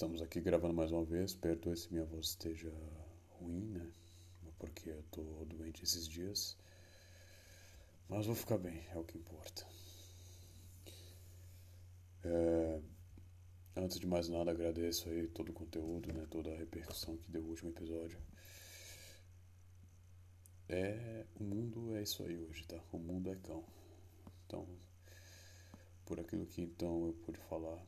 [0.00, 1.34] Estamos aqui gravando mais uma vez.
[1.34, 2.72] Perdoe se minha voz esteja
[3.38, 3.86] ruim, né?
[4.58, 6.56] Porque eu tô doente esses dias.
[8.08, 9.66] Mas vou ficar bem, é o que importa.
[12.24, 12.80] É...
[13.76, 16.26] Antes de mais nada, agradeço aí todo o conteúdo, né?
[16.30, 18.18] Toda a repercussão que deu o último episódio.
[20.66, 22.80] É, o mundo é isso aí hoje, tá?
[22.90, 23.62] O mundo é cão.
[24.46, 24.66] Então,
[26.06, 27.84] por aquilo que então eu pude falar,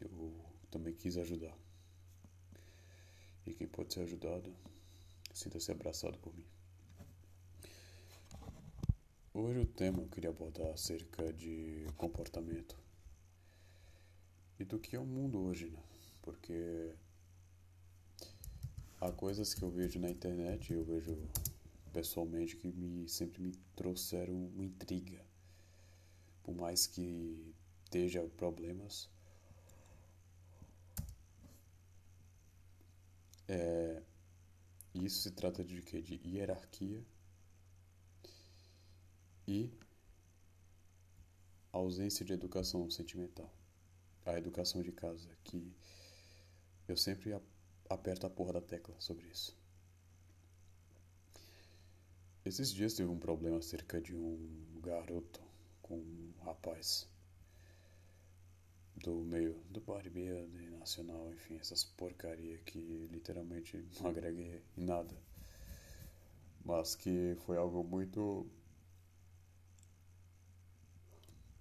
[0.00, 1.56] eu também quis ajudar.
[3.46, 4.54] E quem pode ser ajudado,
[5.32, 6.44] sinta-se abraçado por mim.
[9.32, 12.76] Hoje o tema eu queria abordar acerca de comportamento
[14.58, 15.82] e do que é o mundo hoje, né?
[16.20, 16.94] Porque
[19.00, 21.16] há coisas que eu vejo na internet, eu vejo
[21.92, 25.24] pessoalmente que me sempre me trouxeram intriga.
[26.42, 29.08] Por mais que esteja problemas,
[33.48, 34.02] É,
[34.94, 36.00] isso se trata de quê?
[36.00, 37.04] De hierarquia
[39.46, 39.70] e
[41.72, 43.52] ausência de educação sentimental.
[44.24, 45.72] A educação de casa, que
[46.88, 47.40] eu sempre
[47.88, 49.56] aperto a porra da tecla sobre isso.
[52.44, 55.40] Esses dias teve um problema acerca de um garoto
[55.82, 57.08] com um rapaz
[58.96, 62.78] do meio do bodybuilding nacional, enfim, essas porcaria que
[63.10, 65.14] literalmente não agreguei em nada.
[66.64, 68.46] Mas que foi algo muito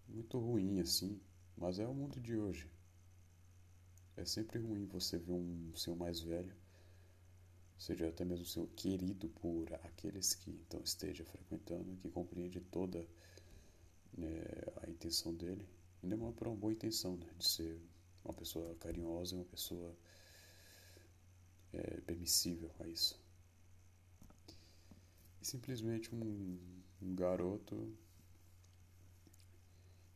[0.08, 1.20] muito ruim assim,
[1.58, 2.70] mas é o mundo de hoje.
[4.16, 6.56] É sempre ruim você ver um seu mais velho,
[7.78, 13.06] seja até mesmo seu querido por aqueles que então esteja frequentando, que compreende toda
[14.18, 14.42] né,
[14.82, 15.68] a intenção dele
[16.06, 17.28] ainda é por uma boa intenção, né?
[17.38, 17.82] De ser
[18.24, 19.96] uma pessoa carinhosa, uma pessoa
[21.74, 23.20] é, permissível a isso.
[25.42, 26.60] E simplesmente um,
[27.02, 27.96] um garoto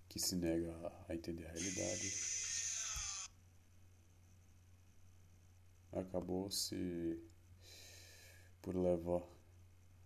[0.08, 0.74] que se nega
[1.08, 2.12] a entender a realidade
[5.92, 7.20] acabou se
[8.62, 9.24] por levar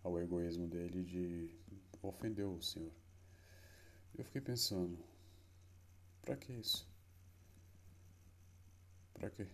[0.02, 1.50] ao egoísmo dele de
[2.02, 2.92] ofender o Senhor.
[4.16, 4.98] Eu fiquei pensando,
[6.24, 6.88] Pra que isso?
[9.12, 9.42] Pra quê?
[9.42, 9.46] O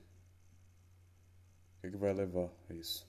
[1.81, 3.09] que, é que vai levar a isso?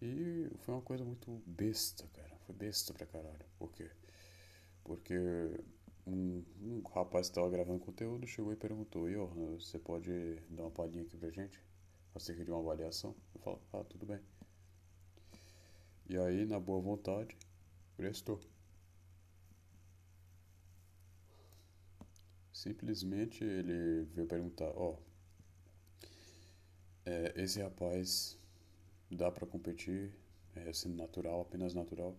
[0.00, 2.36] E foi uma coisa muito besta, cara.
[2.46, 3.44] Foi besta pra caralho.
[3.58, 3.90] Por quê?
[4.84, 5.16] Porque
[6.06, 10.70] um, um rapaz que estava gravando conteúdo chegou e perguntou: Johan, você pode dar uma
[10.70, 11.60] palhinha aqui pra gente?
[12.14, 13.16] Acerca de uma avaliação?
[13.34, 14.20] Eu falo: Ah, tudo bem.
[16.08, 17.36] E aí, na boa vontade,
[17.96, 18.40] prestou.
[22.56, 24.98] Simplesmente ele veio perguntar, ó, oh,
[27.04, 28.38] é, esse rapaz
[29.10, 30.10] dá para competir,
[30.54, 32.16] é, sendo natural, apenas natural,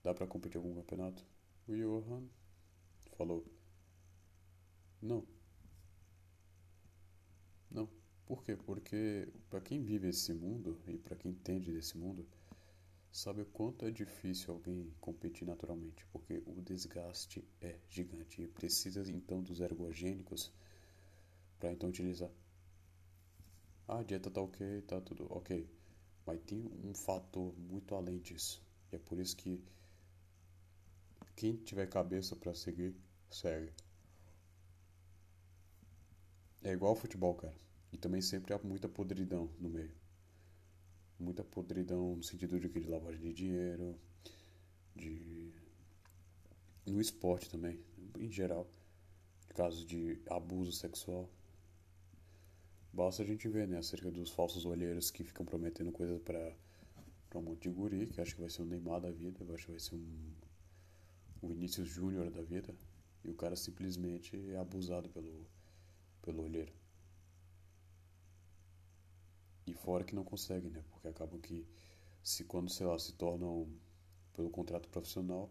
[0.00, 1.26] dá para competir algum campeonato?
[1.66, 2.22] O Johan
[3.18, 3.44] falou,
[5.02, 5.26] não.
[7.68, 7.88] Não.
[8.24, 8.54] Por quê?
[8.54, 12.24] Porque para quem vive esse mundo e para quem entende desse mundo,
[13.12, 19.02] sabe o quanto é difícil alguém competir naturalmente, porque o desgaste é gigante e precisa
[19.12, 20.50] então dos ergogênicos
[21.60, 22.30] para então utilizar.
[23.86, 25.68] Ah, a dieta tá ok, tá tudo ok,
[26.26, 28.62] mas tem um fator muito além disso.
[28.90, 29.62] E é por isso que
[31.36, 32.94] quem tiver cabeça para seguir,
[33.30, 33.72] segue.
[36.62, 37.54] É igual ao futebol, cara.
[37.92, 40.01] E também sempre há muita podridão no meio
[41.22, 43.98] muita podridão no sentido de de lavagem de dinheiro,
[44.94, 45.52] de
[46.86, 47.78] no esporte também,
[48.18, 48.68] em geral,
[49.50, 51.30] casos de abuso sexual.
[52.92, 56.54] Basta a gente ver, né, acerca dos falsos olheiros que ficam prometendo coisas para
[57.32, 59.64] para um monte de guri, que acho que vai ser um Neymar da vida, acho
[59.64, 62.74] que vai ser um Vinícius Júnior da vida,
[63.24, 65.46] e o cara simplesmente é abusado pelo,
[66.20, 66.72] pelo olheiro.
[69.66, 70.82] E fora que não conseguem, né?
[70.90, 71.66] Porque acabam que,
[72.22, 73.68] se quando, sei lá, se tornam
[74.34, 75.50] pelo contrato profissional,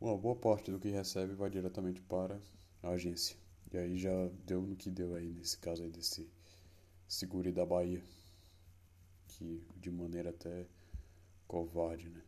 [0.00, 2.40] uma boa parte do que recebe vai diretamente para
[2.82, 3.36] a agência.
[3.72, 6.28] E aí já deu no que deu aí, nesse caso aí desse
[7.08, 8.02] segure da Bahia.
[9.28, 10.66] Que de maneira até
[11.46, 12.22] covarde, né?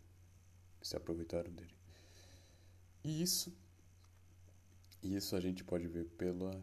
[0.81, 1.75] Se aproveitaram dele.
[3.03, 3.53] E isso,
[5.03, 6.63] isso a gente pode ver pela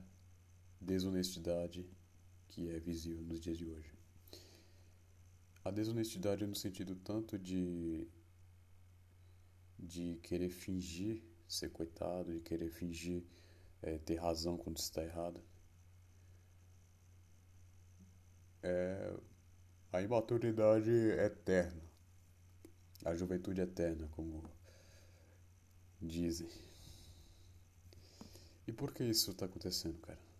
[0.81, 1.85] desonestidade
[2.49, 3.93] que é visível nos dias de hoje.
[5.63, 8.07] A desonestidade no sentido tanto de
[9.77, 13.23] de querer fingir ser coitado, de querer fingir
[13.81, 15.41] é, ter razão quando está errado.
[18.63, 19.13] É
[19.91, 21.81] a imaturidade eterna,
[23.03, 24.49] a juventude eterna, como
[26.01, 26.49] dizem.
[28.65, 30.30] E por que isso está acontecendo, cara?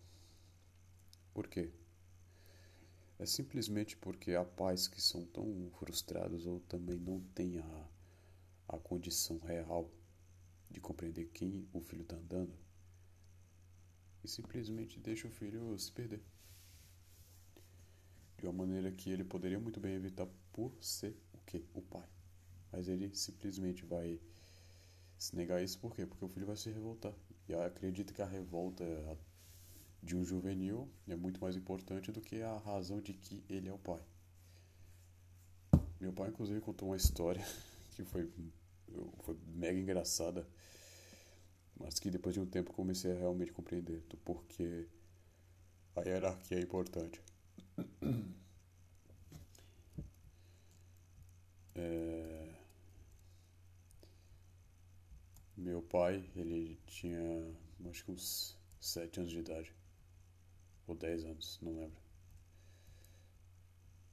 [1.32, 1.70] Por quê?
[3.18, 7.88] É simplesmente porque há pais que são tão frustrados ou também não têm a,
[8.68, 9.90] a condição real
[10.70, 12.52] de compreender quem o filho está andando
[14.24, 16.22] e simplesmente deixa o filho se perder.
[18.38, 21.64] De uma maneira que ele poderia muito bem evitar por ser o quê?
[21.74, 22.08] O pai.
[22.70, 24.20] Mas ele simplesmente vai
[25.18, 26.06] se negar isso por quê?
[26.06, 27.14] Porque o filho vai se revoltar.
[27.48, 28.84] E acredita que a revolta
[30.02, 33.72] de um juvenil é muito mais importante do que a razão de que ele é
[33.72, 34.02] o pai.
[36.00, 37.44] Meu pai, inclusive, contou uma história
[37.94, 38.28] que foi,
[39.20, 40.46] foi mega engraçada,
[41.78, 44.88] mas que depois de um tempo comecei a realmente compreender do porquê
[45.94, 47.20] a hierarquia é importante.
[51.74, 52.54] É...
[55.56, 57.18] Meu pai, ele tinha
[57.88, 59.74] acho que uns 7 anos de idade
[60.86, 62.00] ou 10 anos, não lembro.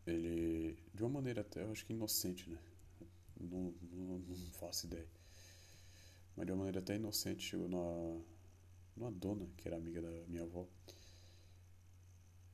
[0.06, 2.60] Ele, de uma maneira até, eu acho que inocente, né?
[3.40, 5.08] Não, não, não faço ideia.
[6.36, 8.24] Mas de uma maneira até inocente, chegou numa,
[8.96, 10.68] numa dona, que era amiga da minha avó,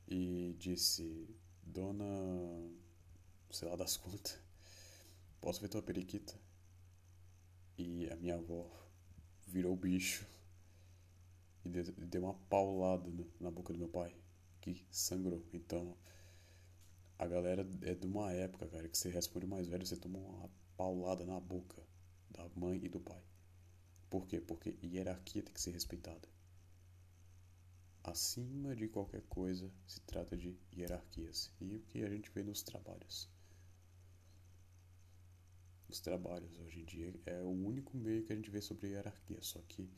[0.07, 1.27] e disse:
[1.63, 2.05] Dona,
[3.51, 4.39] sei lá das contas,
[5.41, 6.33] posso ver tua periquita?
[7.77, 8.69] E a minha avó
[9.47, 10.25] virou o bicho
[11.65, 13.09] e deu uma paulada
[13.39, 14.15] na boca do meu pai,
[14.61, 15.43] que sangrou.
[15.51, 15.97] Então,
[17.17, 20.49] a galera é de uma época, cara, que você responde mais velho, você toma uma
[20.77, 21.81] paulada na boca
[22.29, 23.23] da mãe e do pai.
[24.09, 24.39] Por quê?
[24.39, 26.27] Porque hierarquia tem que ser respeitada.
[28.03, 31.51] Acima de qualquer coisa se trata de hierarquias.
[31.59, 33.27] E o que a gente vê nos trabalhos.
[35.89, 39.41] Os trabalhos hoje em dia é o único meio que a gente vê sobre hierarquia,
[39.41, 39.89] só que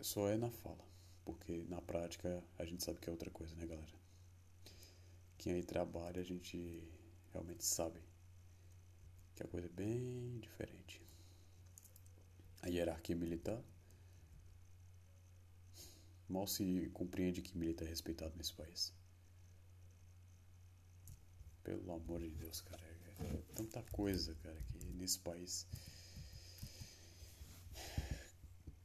[0.00, 0.84] só é na fala,
[1.24, 3.94] porque na prática a gente sabe que é outra coisa, né, galera?
[5.38, 6.82] Quem aí trabalha, a gente
[7.32, 8.00] realmente sabe
[9.34, 11.02] que a coisa é bem diferente.
[12.62, 13.62] A hierarquia militar
[16.28, 18.92] mal se compreende que militar é respeitado nesse país.
[21.62, 22.82] Pelo amor de Deus, cara,
[23.20, 25.66] é, tanta coisa, cara, que nesse país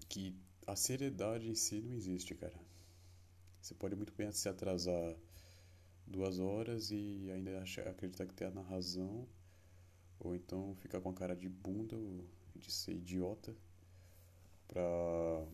[0.10, 0.36] que
[0.68, 2.60] a seriedade em si não existe, cara.
[3.62, 5.16] Você pode muito bem se atrasar
[6.08, 9.28] duas horas e ainda achar, acreditar que tem na razão,
[10.20, 11.96] ou então ficar com a cara de bunda,
[12.56, 13.56] de ser idiota,
[14.68, 15.48] pra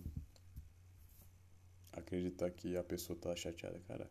[1.94, 4.10] acreditar que a pessoa tá chateada, cara.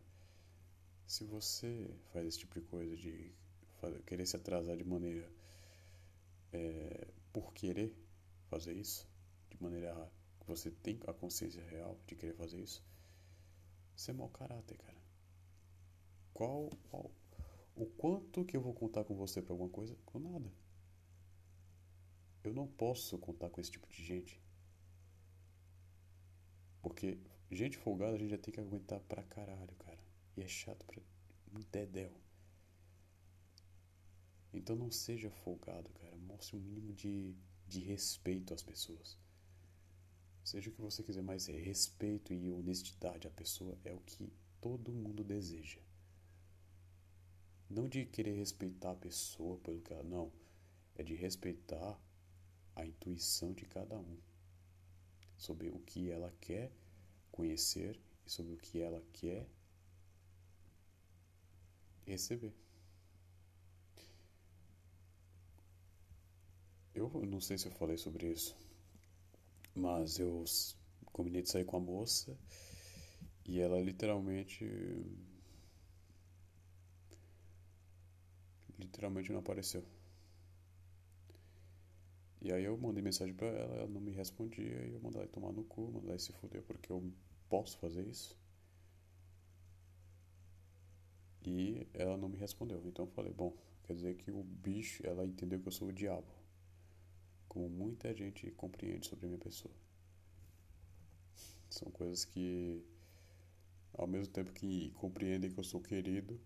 [1.07, 3.31] Se você faz esse tipo de coisa, de
[3.79, 5.29] fazer, querer se atrasar de maneira.
[6.51, 7.93] É, por querer
[8.49, 9.07] fazer isso,
[9.49, 10.09] de maneira
[10.47, 12.83] você tem a consciência real de querer fazer isso,
[13.95, 14.97] você é mau caráter, cara.
[16.33, 17.11] Qual, qual
[17.75, 19.95] o quanto que eu vou contar com você para alguma coisa?
[20.05, 20.51] Com nada.
[22.43, 24.41] Eu não posso contar com esse tipo de gente.
[26.81, 27.19] Porque
[27.51, 29.99] gente folgada a gente já tem que aguentar pra caralho, cara.
[30.35, 31.01] E é chato pra
[31.53, 32.13] um dedéu.
[34.53, 36.15] Então não seja folgado, cara.
[36.15, 37.35] Mostre um mínimo de,
[37.67, 39.17] de respeito às pessoas.
[40.47, 44.93] Seja o que você quiser, mas respeito e honestidade à pessoa é o que todo
[44.93, 45.81] mundo deseja.
[47.69, 50.03] Não de querer respeitar a pessoa pelo que ela.
[50.03, 50.31] Não.
[50.95, 51.99] É de respeitar
[52.77, 54.17] a intuição de cada um.
[55.35, 56.71] Sobre o que ela quer
[57.29, 59.45] conhecer e sobre o que ela quer
[62.05, 62.53] receber.
[66.95, 68.55] Eu não sei se eu falei sobre isso
[69.77, 70.43] mas eu
[71.13, 72.37] combinei de sair com a moça
[73.45, 74.65] e ela literalmente.
[78.79, 79.83] Literalmente não apareceu.
[82.41, 85.29] E aí eu mandei mensagem pra ela, ela não me respondia, e eu mandei ela
[85.29, 87.11] tomar no cu, mandei ela se fuder, porque eu
[87.49, 88.37] posso fazer isso.
[91.43, 92.81] E ela não me respondeu.
[92.85, 95.93] Então eu falei, bom, quer dizer que o bicho, ela entendeu que eu sou o
[95.93, 96.36] diabo
[97.57, 99.73] como muita gente compreende sobre minha pessoa.
[101.67, 102.85] São coisas que,
[103.93, 106.39] ao mesmo tempo que compreendem que eu sou querido,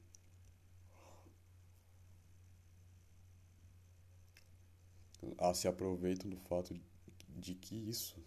[5.38, 6.80] ah, se aproveitam do fato
[7.27, 8.24] de que isso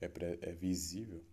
[0.00, 0.10] é,
[0.40, 1.24] é visível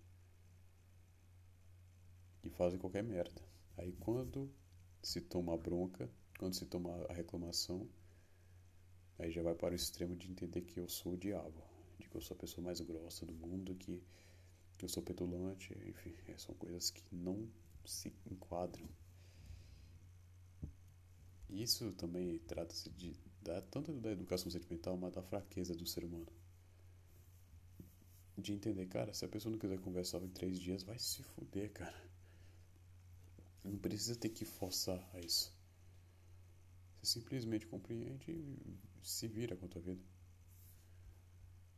[2.44, 3.42] e fazem qualquer merda.
[3.76, 4.54] Aí quando
[5.02, 7.90] se toma a bronca, quando se toma a reclamação,
[9.20, 11.62] aí já vai para o extremo de entender que eu sou o diabo,
[12.00, 14.02] de que eu sou a pessoa mais grossa do mundo, que
[14.82, 17.48] eu sou petulante, enfim, é, são coisas que não
[17.86, 18.88] se enquadram.
[21.50, 26.28] Isso também trata-se de da, tanto da educação sentimental, mas da fraqueza do ser humano.
[28.38, 31.72] De entender, cara, se a pessoa não quiser conversar em três dias, vai se fuder,
[31.72, 32.10] cara.
[33.64, 35.59] Não precisa ter que forçar a isso.
[37.02, 40.04] Você simplesmente compreende e se vira com a tua vida.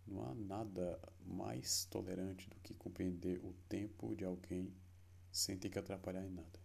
[0.07, 4.73] Não há nada mais tolerante do que compreender o tempo de alguém
[5.31, 6.59] sem ter que atrapalhar em nada.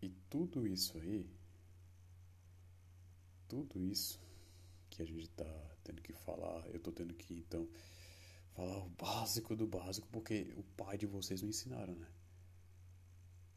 [0.00, 1.28] E tudo isso aí,
[3.48, 4.20] tudo isso
[4.88, 7.68] que a gente está tendo que falar, eu estou tendo que então
[8.54, 12.06] falar o básico do básico, porque o pai de vocês não ensinaram, né?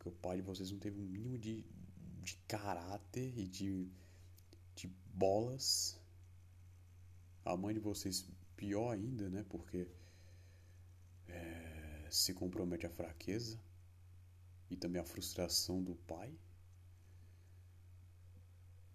[0.08, 1.66] Porque o pai de vocês não teve um mínimo de,
[2.24, 3.88] de caráter e de,
[4.76, 6.00] de bolas.
[7.44, 9.46] A mãe de vocês, pior ainda, né?
[9.50, 9.88] Porque
[11.28, 13.60] é, se compromete à fraqueza
[14.70, 16.34] e também à frustração do pai.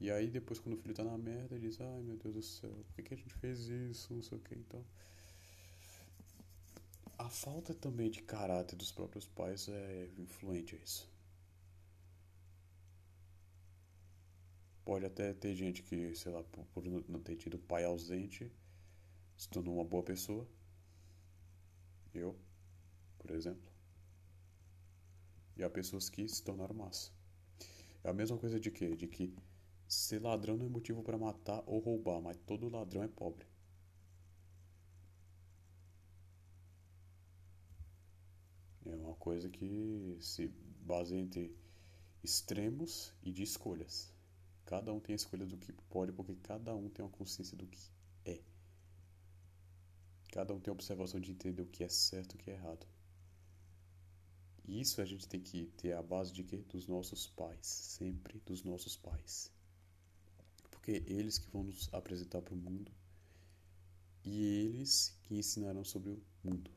[0.00, 2.42] E aí depois quando o filho tá na merda, ele diz, ai meu Deus do
[2.42, 4.12] céu, por que, que a gente fez isso?
[4.12, 4.84] Não sei o que, então
[7.22, 11.08] a falta também de caráter dos próprios pais é influente a isso.
[14.84, 18.50] Pode até ter gente que, sei lá, por, não ter tido pai ausente,
[19.36, 20.46] se tornou uma boa pessoa.
[22.12, 22.36] Eu,
[23.18, 23.70] por exemplo.
[25.56, 27.12] E há pessoas que se tornaram massa.
[28.02, 28.96] É a mesma coisa de que?
[28.96, 29.32] De que
[29.86, 33.46] ser ladrão não é motivo para matar ou roubar, mas todo ladrão é pobre.
[38.86, 40.48] É uma coisa que se
[40.84, 41.56] baseia entre
[42.22, 44.12] extremos e de escolhas.
[44.64, 47.66] Cada um tem a escolha do que pode, porque cada um tem uma consciência do
[47.66, 47.78] que
[48.24, 48.40] é.
[50.32, 52.54] Cada um tem a observação de entender o que é certo e o que é
[52.54, 52.86] errado.
[54.64, 56.58] E isso a gente tem que ter a base de quê?
[56.68, 57.66] Dos nossos pais.
[57.66, 59.50] Sempre dos nossos pais.
[60.70, 62.90] Porque eles que vão nos apresentar para o mundo
[64.24, 66.70] e eles que ensinarão sobre o mundo.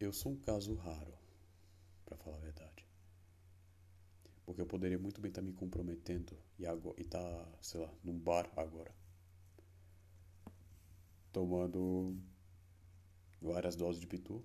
[0.00, 1.12] Eu sou um caso raro,
[2.06, 2.86] para falar a verdade.
[4.46, 6.62] Porque eu poderia muito bem estar tá me comprometendo e
[7.02, 8.94] estar, tá, sei lá, num bar agora.
[11.30, 12.16] Tomando
[13.42, 14.42] várias doses de pitu,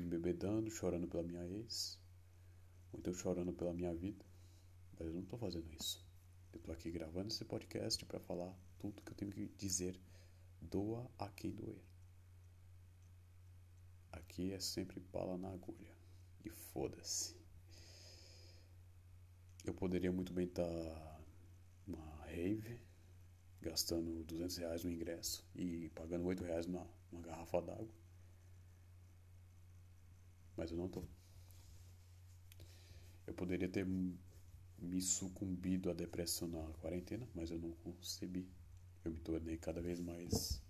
[0.00, 1.98] me bebedando, chorando pela minha ex,
[2.92, 4.24] ou então chorando pela minha vida.
[4.96, 6.06] Mas eu não estou fazendo isso.
[6.52, 10.00] Eu estou aqui gravando esse podcast para falar tudo que eu tenho que dizer.
[10.62, 11.82] Doa a quem doer.
[14.16, 15.94] Aqui é sempre bala na agulha.
[16.44, 17.36] E foda-se.
[19.64, 21.20] Eu poderia muito bem estar tá
[21.86, 22.80] numa rave,
[23.60, 27.94] gastando 200 reais no ingresso e pagando 8 reais numa, numa garrafa d'água.
[30.56, 31.04] Mas eu não tô.
[33.26, 38.48] Eu poderia ter me sucumbido à depressão na quarentena, mas eu não concebi.
[39.04, 40.62] Eu me tornei cada vez mais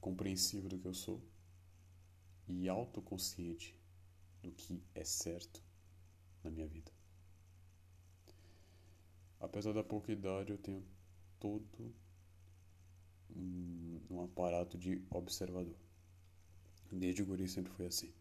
[0.00, 1.20] compreensivo do que eu sou
[2.48, 3.74] e autoconsciente
[4.42, 5.62] do que é certo
[6.42, 6.90] na minha vida.
[9.40, 10.84] Apesar da pouca idade, eu tenho
[11.40, 11.92] todo
[13.36, 15.76] um, um aparato de observador.
[16.90, 18.12] Desde o guri sempre foi assim.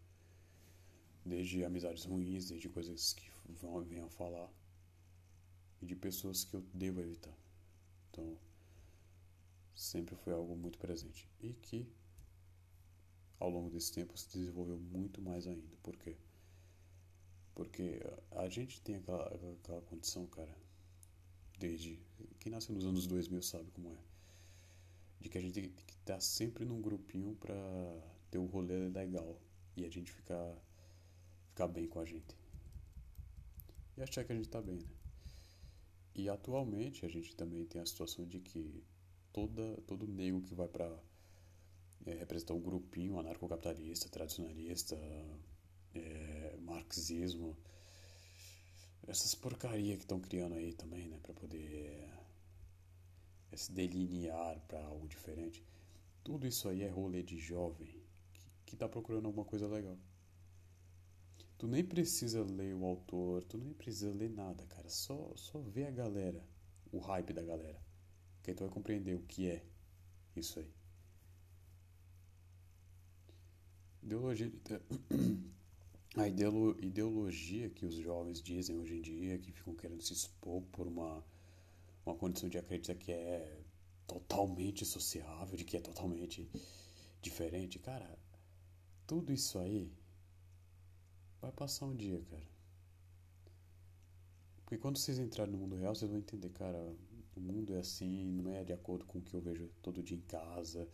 [1.26, 3.30] Desde amizades ruins, desde coisas que
[3.62, 4.50] vão venham falar
[5.82, 7.36] e de pessoas que eu devo evitar.
[8.10, 8.38] Então,
[9.76, 11.88] sempre foi algo muito presente e que
[13.42, 15.76] ao longo desse tempo se desenvolveu muito mais ainda.
[15.82, 16.16] Por quê?
[17.56, 19.28] Porque a gente tem aquela,
[19.60, 20.56] aquela condição, cara,
[21.58, 22.00] desde.
[22.40, 23.98] Quem nasceu nos anos 2000 sabe como é.
[25.20, 27.56] De que a gente tem que estar tá sempre num grupinho pra
[28.30, 29.42] ter o um rolê legal
[29.76, 30.56] e a gente ficar,
[31.48, 32.38] ficar bem com a gente.
[33.98, 34.90] E achar que a gente tá bem, né?
[36.14, 38.84] E atualmente a gente também tem a situação de que
[39.34, 40.96] toda, todo nego que vai para
[42.06, 44.96] é, representar um grupinho anarcocapitalista, tradicionalista,
[45.94, 47.58] é, marxismo,
[49.08, 52.10] essas porcaria que estão criando aí também, né, para poder
[53.52, 55.64] é, se delinear para algo diferente.
[56.24, 57.88] Tudo isso aí é rolê de jovem
[58.34, 59.98] que, que tá procurando alguma coisa legal.
[61.58, 64.90] Tu nem precisa ler o autor, tu nem precisa ler nada, cara.
[64.90, 66.44] Só, só vê a galera,
[66.92, 67.80] o hype da galera.
[68.42, 69.64] Que tu vai compreender o que é
[70.36, 70.81] isso aí.
[74.04, 74.52] Ideologia.
[76.18, 80.86] A ideologia que os jovens dizem hoje em dia, que ficam querendo se expor por
[80.86, 81.24] uma,
[82.06, 83.62] uma condição de acreditar que é
[84.06, 86.50] totalmente sociável, de que é totalmente
[87.22, 87.80] diferente.
[87.80, 88.20] Cara,
[89.08, 89.90] tudo isso aí
[91.40, 92.52] vai passar um dia, cara.
[94.58, 96.94] Porque quando vocês entrarem no mundo real, vocês vão entender, cara,
[97.36, 100.18] o mundo é assim, não é de acordo com o que eu vejo todo dia
[100.18, 100.88] em casa,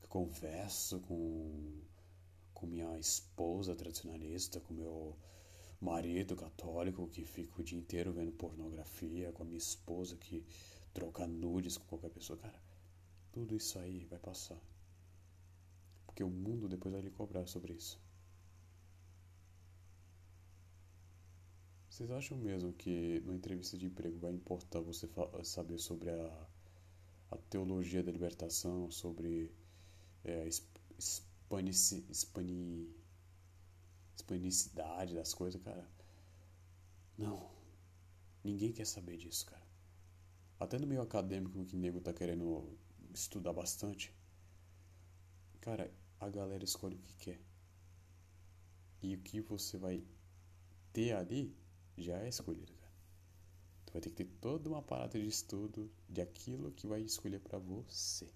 [0.00, 1.80] que converso com,
[2.62, 5.16] com minha esposa tradicionalista, com meu
[5.80, 10.46] marido católico que fica o dia inteiro vendo pornografia, com a minha esposa que
[10.94, 12.62] troca nudes com qualquer pessoa, cara.
[13.32, 14.60] Tudo isso aí vai passar.
[16.06, 18.00] Porque o mundo depois vai lhe cobrar sobre isso.
[21.90, 25.08] Vocês acham mesmo que numa entrevista de emprego vai importar você
[25.42, 26.46] saber sobre a,
[27.32, 29.50] a teologia da libertação, sobre
[30.22, 30.46] é, a
[31.52, 32.88] hispanici, hispani,
[35.14, 35.86] das coisas, cara?
[37.18, 37.50] Não.
[38.42, 39.66] Ninguém quer saber disso, cara.
[40.58, 42.76] Até no meio acadêmico que o nego tá querendo
[43.12, 44.14] estudar bastante,
[45.60, 47.40] cara, a galera escolhe o que quer.
[49.02, 50.04] E o que você vai
[50.92, 51.54] ter ali
[51.98, 52.92] já é escolhido, cara.
[53.86, 57.40] Tu vai ter que ter toda uma parada de estudo de aquilo que vai escolher
[57.40, 58.32] para você.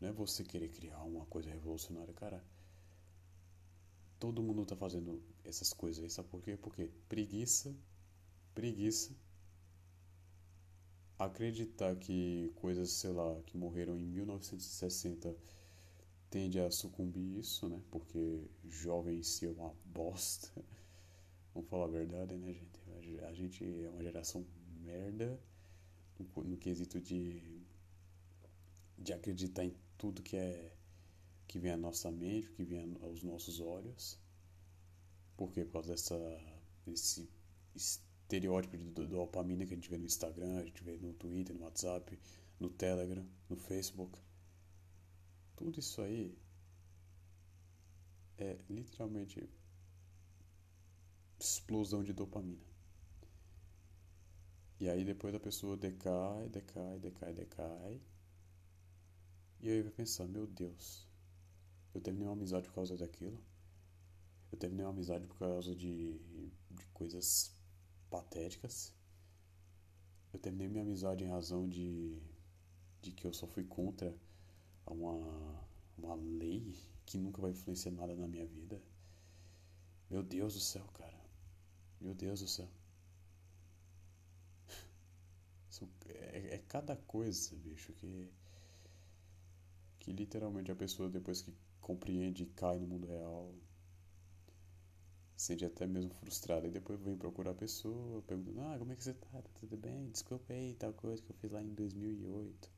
[0.00, 2.44] Não é você querer criar uma coisa revolucionária, cara.
[4.18, 6.56] Todo mundo tá fazendo essas coisas aí, sabe por quê?
[6.56, 7.74] Porque preguiça,
[8.54, 9.14] preguiça
[11.18, 15.34] acreditar que coisas, sei lá, que morreram em 1960
[16.30, 17.80] tende a sucumbir isso, né?
[17.90, 20.48] Porque jovem em si é uma bosta.
[21.54, 23.20] Vamos falar a verdade, né, gente?
[23.24, 24.46] A gente é uma geração
[24.80, 25.40] merda
[26.18, 27.62] no, no quesito de,
[28.96, 30.72] de acreditar em tudo que é
[31.48, 34.18] que vem à nossa mente, que vem aos nossos olhos.
[35.36, 35.64] Por quê?
[35.64, 36.16] Por causa dessa,
[36.86, 37.28] desse
[37.74, 41.64] estereótipo de dopamina que a gente vê no Instagram, a gente vê no Twitter, no
[41.64, 42.18] WhatsApp,
[42.60, 44.18] no Telegram, no Facebook.
[45.56, 46.36] Tudo isso aí
[48.36, 49.48] é literalmente
[51.40, 52.66] explosão de dopamina.
[54.80, 58.00] E aí depois a pessoa decai, decai, decai, decai.
[59.60, 61.06] E aí vai pensar, meu Deus,
[61.94, 63.38] eu terminei uma amizade por causa daquilo.
[64.52, 66.18] Eu terminei uma amizade por causa de,
[66.70, 67.52] de coisas
[68.08, 68.94] patéticas.
[70.32, 72.16] Eu terminei minha amizade em razão de,
[73.02, 74.14] de que eu só fui contra
[74.86, 75.64] uma,
[75.96, 78.80] uma lei que nunca vai influenciar nada na minha vida.
[80.10, 81.18] Meu Deus do céu, cara.
[82.00, 82.68] Meu Deus do céu.
[86.06, 88.28] É, é cada coisa, bicho, que.
[90.08, 93.54] Que literalmente a pessoa, depois que compreende e cai no mundo real,
[95.36, 96.66] sente até mesmo frustrado.
[96.66, 99.28] E depois vem procurar a pessoa, perguntando: Ah, como é que você tá?
[99.30, 99.50] tá?
[99.60, 100.08] Tudo bem?
[100.08, 102.70] Desculpa aí, tal coisa que eu fiz lá em 2008.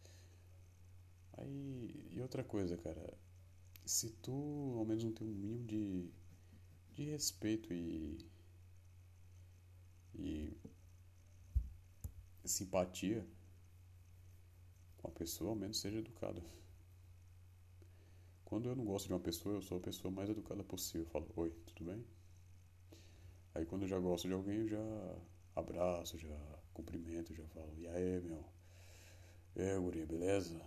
[1.35, 3.17] Aí, e outra coisa, cara.
[3.87, 6.11] Se tu ao menos não tem um mínimo de,
[6.95, 8.19] de respeito e.
[10.17, 10.57] e.
[12.45, 13.25] simpatia
[14.99, 16.43] com a pessoa, ao menos seja educado.
[18.51, 21.03] Quando eu não gosto de uma pessoa, eu sou a pessoa mais educada possível.
[21.03, 22.05] Eu falo, oi, tudo bem?
[23.55, 25.17] Aí quando eu já gosto de alguém, eu já
[25.55, 26.37] abraço, já
[26.75, 28.45] cumprimento, já falo, e aí, meu?
[29.55, 30.61] E aí, guria, beleza?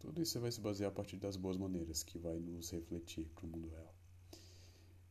[0.00, 3.46] Tudo isso vai se basear a partir das boas maneiras, que vai nos refletir para
[3.46, 3.94] o mundo real.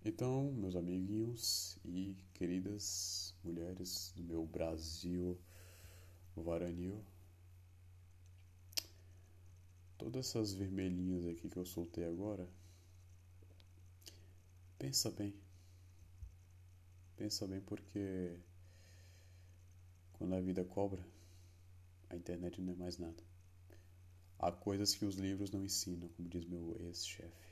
[0.03, 5.39] Então, meus amiguinhos e queridas mulheres do meu Brasil
[6.35, 7.05] varanil,
[10.03, 12.47] todas essas vermelhinhas aqui que eu soltei agora,
[14.81, 15.31] Pensa bem.
[17.15, 18.35] Pensa bem porque
[20.13, 21.05] quando a vida cobra,
[22.09, 23.23] a internet não é mais nada.
[24.39, 27.50] Há coisas que os livros não ensinam, como diz meu ex-chefe.